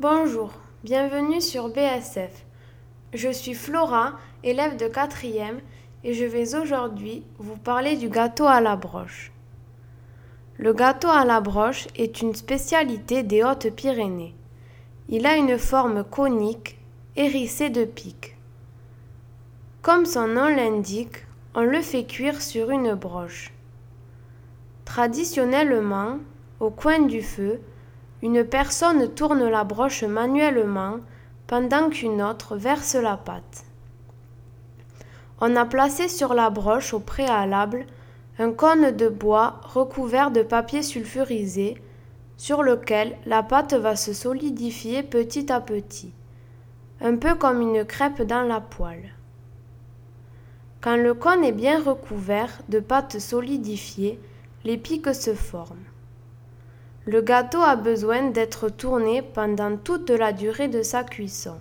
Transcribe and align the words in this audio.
Bonjour, 0.00 0.50
bienvenue 0.82 1.40
sur 1.40 1.68
BSF. 1.68 2.44
Je 3.12 3.28
suis 3.28 3.54
Flora, 3.54 4.14
élève 4.42 4.76
de 4.76 4.86
4e, 4.86 5.60
et 6.02 6.14
je 6.14 6.24
vais 6.24 6.56
aujourd'hui 6.56 7.22
vous 7.38 7.56
parler 7.56 7.94
du 7.94 8.08
gâteau 8.08 8.44
à 8.44 8.60
la 8.60 8.74
broche. 8.74 9.30
Le 10.58 10.72
gâteau 10.72 11.06
à 11.06 11.24
la 11.24 11.40
broche 11.40 11.86
est 11.94 12.22
une 12.22 12.34
spécialité 12.34 13.22
des 13.22 13.44
Hautes-Pyrénées. 13.44 14.34
Il 15.08 15.26
a 15.26 15.36
une 15.36 15.58
forme 15.58 16.02
conique, 16.02 16.76
hérissée 17.14 17.70
de 17.70 17.84
pics. 17.84 18.36
Comme 19.80 20.06
son 20.06 20.26
nom 20.26 20.48
l'indique, 20.48 21.24
on 21.54 21.62
le 21.62 21.80
fait 21.80 22.04
cuire 22.04 22.42
sur 22.42 22.70
une 22.70 22.94
broche. 22.94 23.52
Traditionnellement, 24.86 26.18
au 26.58 26.70
coin 26.70 26.98
du 26.98 27.22
feu, 27.22 27.60
une 28.24 28.42
personne 28.42 29.12
tourne 29.12 29.46
la 29.50 29.64
broche 29.64 30.02
manuellement 30.02 30.96
pendant 31.46 31.90
qu'une 31.90 32.22
autre 32.22 32.56
verse 32.56 32.94
la 32.94 33.18
pâte. 33.18 33.66
On 35.42 35.54
a 35.56 35.66
placé 35.66 36.08
sur 36.08 36.32
la 36.32 36.48
broche 36.48 36.94
au 36.94 37.00
préalable 37.00 37.84
un 38.38 38.50
cône 38.50 38.92
de 38.92 39.08
bois 39.08 39.60
recouvert 39.62 40.30
de 40.30 40.42
papier 40.42 40.82
sulfurisé 40.82 41.76
sur 42.38 42.62
lequel 42.62 43.18
la 43.26 43.42
pâte 43.42 43.74
va 43.74 43.94
se 43.94 44.14
solidifier 44.14 45.02
petit 45.02 45.52
à 45.52 45.60
petit, 45.60 46.10
un 47.02 47.16
peu 47.16 47.34
comme 47.34 47.60
une 47.60 47.84
crêpe 47.84 48.22
dans 48.22 48.42
la 48.42 48.62
poêle. 48.62 49.12
Quand 50.80 50.96
le 50.96 51.12
cône 51.12 51.44
est 51.44 51.52
bien 51.52 51.78
recouvert 51.78 52.62
de 52.70 52.80
pâte 52.80 53.18
solidifiée, 53.18 54.18
les 54.64 54.78
pics 54.78 55.14
se 55.14 55.34
forment. 55.34 55.84
Le 57.06 57.20
gâteau 57.20 57.60
a 57.60 57.76
besoin 57.76 58.30
d'être 58.30 58.70
tourné 58.70 59.20
pendant 59.20 59.76
toute 59.76 60.08
la 60.08 60.32
durée 60.32 60.68
de 60.68 60.82
sa 60.82 61.04
cuisson. 61.04 61.58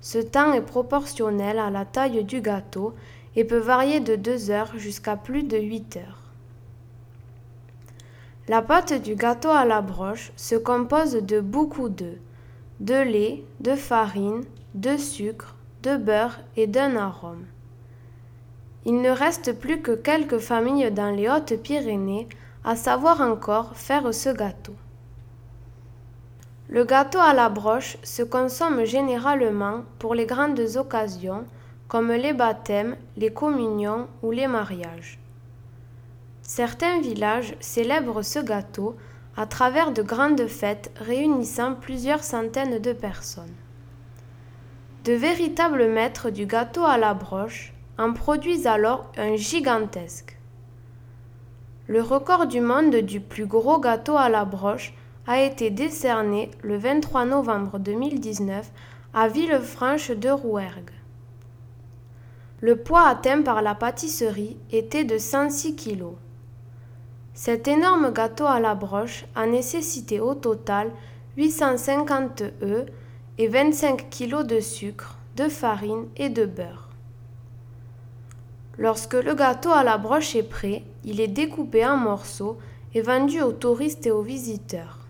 Ce 0.00 0.18
temps 0.18 0.52
est 0.52 0.62
proportionnel 0.62 1.60
à 1.60 1.70
la 1.70 1.84
taille 1.84 2.24
du 2.24 2.40
gâteau 2.40 2.94
et 3.36 3.44
peut 3.44 3.58
varier 3.58 4.00
de 4.00 4.16
2 4.16 4.50
heures 4.50 4.72
jusqu'à 4.76 5.16
plus 5.16 5.44
de 5.44 5.56
8 5.56 5.98
heures. 5.98 6.22
La 8.48 8.60
pâte 8.60 9.02
du 9.02 9.14
gâteau 9.14 9.50
à 9.50 9.64
la 9.64 9.82
broche 9.82 10.32
se 10.36 10.56
compose 10.56 11.14
de 11.14 11.40
beaucoup 11.40 11.88
d'œufs, 11.88 12.18
de 12.80 12.94
lait, 12.94 13.44
de 13.60 13.74
farine, 13.74 14.44
de 14.74 14.96
sucre, 14.96 15.54
de 15.82 15.96
beurre 15.96 16.40
et 16.56 16.66
d'un 16.66 16.96
arôme. 16.96 17.44
Il 18.84 19.00
ne 19.00 19.10
reste 19.10 19.52
plus 19.58 19.80
que 19.80 19.92
quelques 19.92 20.38
familles 20.38 20.90
dans 20.92 21.10
les 21.10 21.28
Hautes-Pyrénées 21.28 22.28
à 22.66 22.74
savoir 22.74 23.20
encore 23.20 23.76
faire 23.76 24.12
ce 24.12 24.28
gâteau. 24.28 24.74
Le 26.68 26.84
gâteau 26.84 27.20
à 27.20 27.32
la 27.32 27.48
broche 27.48 27.96
se 28.02 28.24
consomme 28.24 28.84
généralement 28.84 29.84
pour 30.00 30.16
les 30.16 30.26
grandes 30.26 30.60
occasions 30.74 31.44
comme 31.86 32.10
les 32.10 32.32
baptêmes, 32.32 32.96
les 33.16 33.32
communions 33.32 34.08
ou 34.20 34.32
les 34.32 34.48
mariages. 34.48 35.20
Certains 36.42 37.00
villages 37.00 37.54
célèbrent 37.60 38.22
ce 38.22 38.40
gâteau 38.40 38.96
à 39.36 39.46
travers 39.46 39.92
de 39.92 40.02
grandes 40.02 40.48
fêtes 40.48 40.90
réunissant 40.96 41.74
plusieurs 41.74 42.24
centaines 42.24 42.80
de 42.80 42.92
personnes. 42.92 43.54
De 45.04 45.12
véritables 45.12 45.86
maîtres 45.86 46.30
du 46.30 46.46
gâteau 46.46 46.82
à 46.82 46.98
la 46.98 47.14
broche 47.14 47.72
en 47.96 48.12
produisent 48.12 48.66
alors 48.66 49.12
un 49.16 49.36
gigantesque. 49.36 50.35
Le 51.88 52.02
record 52.02 52.48
du 52.48 52.60
monde 52.60 52.96
du 52.96 53.20
plus 53.20 53.46
gros 53.46 53.78
gâteau 53.78 54.16
à 54.16 54.28
la 54.28 54.44
broche 54.44 54.92
a 55.28 55.40
été 55.40 55.70
décerné 55.70 56.50
le 56.62 56.76
23 56.76 57.26
novembre 57.26 57.78
2019 57.78 58.72
à 59.14 59.28
Villefranche 59.28 60.10
de 60.10 60.28
Rouergue. 60.28 60.90
Le 62.60 62.74
poids 62.74 63.06
atteint 63.06 63.40
par 63.42 63.62
la 63.62 63.76
pâtisserie 63.76 64.56
était 64.72 65.04
de 65.04 65.16
106 65.16 65.76
kg. 65.76 66.06
Cet 67.34 67.68
énorme 67.68 68.12
gâteau 68.12 68.46
à 68.46 68.58
la 68.58 68.74
broche 68.74 69.24
a 69.36 69.46
nécessité 69.46 70.18
au 70.18 70.34
total 70.34 70.90
850 71.36 72.42
œufs 72.62 72.86
et 73.38 73.46
25 73.46 74.10
kg 74.10 74.42
de 74.42 74.58
sucre, 74.58 75.18
de 75.36 75.48
farine 75.48 76.08
et 76.16 76.30
de 76.30 76.46
beurre. 76.46 76.85
Lorsque 78.78 79.14
le 79.14 79.34
gâteau 79.34 79.70
à 79.70 79.84
la 79.84 79.96
broche 79.96 80.36
est 80.36 80.42
prêt, 80.42 80.84
il 81.04 81.20
est 81.20 81.28
découpé 81.28 81.86
en 81.86 81.96
morceaux 81.96 82.58
et 82.94 83.00
vendu 83.00 83.40
aux 83.40 83.52
touristes 83.52 84.06
et 84.06 84.10
aux 84.10 84.22
visiteurs. 84.22 85.06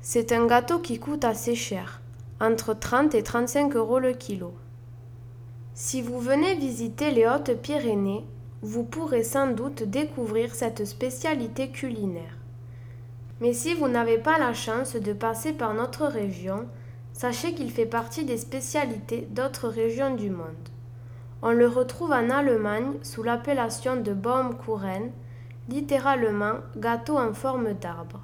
C'est 0.00 0.32
un 0.32 0.46
gâteau 0.46 0.80
qui 0.80 0.98
coûte 0.98 1.24
assez 1.24 1.54
cher, 1.54 2.00
entre 2.40 2.74
30 2.74 3.14
et 3.14 3.22
35 3.22 3.76
euros 3.76 4.00
le 4.00 4.12
kilo. 4.12 4.52
Si 5.74 6.02
vous 6.02 6.18
venez 6.18 6.56
visiter 6.56 7.12
les 7.12 7.26
Hautes-Pyrénées, 7.26 8.24
vous 8.62 8.82
pourrez 8.82 9.22
sans 9.22 9.48
doute 9.48 9.84
découvrir 9.84 10.54
cette 10.54 10.84
spécialité 10.84 11.70
culinaire. 11.70 12.36
Mais 13.40 13.52
si 13.52 13.74
vous 13.74 13.88
n'avez 13.88 14.18
pas 14.18 14.38
la 14.38 14.54
chance 14.54 14.96
de 14.96 15.12
passer 15.12 15.52
par 15.52 15.74
notre 15.74 16.06
région, 16.06 16.66
sachez 17.12 17.54
qu'il 17.54 17.70
fait 17.70 17.86
partie 17.86 18.24
des 18.24 18.38
spécialités 18.38 19.28
d'autres 19.30 19.68
régions 19.68 20.14
du 20.14 20.30
monde. 20.30 20.71
On 21.44 21.50
le 21.50 21.66
retrouve 21.66 22.12
en 22.12 22.30
Allemagne 22.30 22.92
sous 23.02 23.24
l'appellation 23.24 23.96
de 23.96 24.12
Baumkuchen, 24.12 25.10
littéralement 25.68 26.58
gâteau 26.76 27.18
en 27.18 27.34
forme 27.34 27.72
d'arbre, 27.72 28.20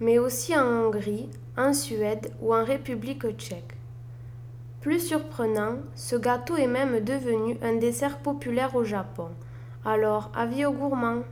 mais 0.00 0.18
aussi 0.18 0.58
en 0.58 0.66
Hongrie, 0.66 1.30
en 1.56 1.72
Suède 1.72 2.32
ou 2.40 2.52
en 2.52 2.64
République 2.64 3.30
tchèque. 3.36 3.76
Plus 4.80 4.98
surprenant, 4.98 5.76
ce 5.94 6.16
gâteau 6.16 6.56
est 6.56 6.66
même 6.66 6.98
devenu 6.98 7.56
un 7.62 7.76
dessert 7.76 8.18
populaire 8.18 8.74
au 8.74 8.82
Japon. 8.82 9.28
Alors, 9.84 10.32
avis 10.34 10.66
aux 10.66 10.72
gourmands 10.72 11.22